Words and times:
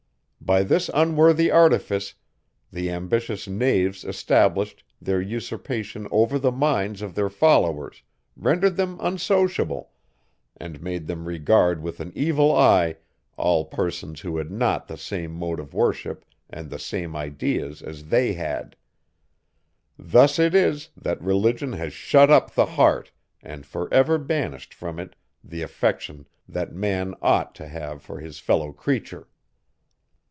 By 0.43 0.63
this 0.63 0.89
unworthy 0.93 1.49
artifice, 1.49 2.15
the 2.73 2.89
ambitious 2.89 3.47
knaves 3.47 4.03
established, 4.03 4.83
their 4.99 5.21
usurpation 5.21 6.07
over 6.11 6.37
the 6.37 6.51
minds 6.51 7.01
of 7.01 7.15
their 7.15 7.29
followers, 7.29 8.03
rendered 8.35 8.75
them 8.75 8.97
unsociable, 8.99 9.91
and 10.57 10.81
made 10.81 11.07
them 11.07 11.23
regard 11.25 11.81
with 11.81 12.01
an 12.01 12.11
evil 12.15 12.53
eye 12.53 12.97
all 13.37 13.63
persons 13.63 14.21
who 14.21 14.35
had 14.37 14.51
not 14.51 14.87
the 14.89 14.97
same 14.97 15.31
mode 15.31 15.57
of 15.59 15.73
worship 15.73 16.25
and 16.49 16.69
the 16.69 16.79
same 16.79 17.15
ideas 17.15 17.81
as 17.81 18.07
they 18.09 18.33
had. 18.33 18.75
Thus 19.97 20.37
it 20.37 20.53
is, 20.53 20.89
that 20.97 21.21
Religion 21.21 21.73
has 21.73 21.93
shut 21.93 22.29
up 22.29 22.55
the 22.55 22.65
heart 22.65 23.11
and 23.41 23.65
for 23.65 23.93
ever 23.93 24.17
banished 24.17 24.73
from 24.73 24.99
it 24.99 25.15
the 25.43 25.61
affection 25.61 26.27
that 26.49 26.73
man 26.75 27.15
ought 27.21 27.55
to 27.55 27.67
have 27.67 28.01
for 28.01 28.19
his 28.19 28.39
fellow 28.39 28.73
creature. 28.73 29.29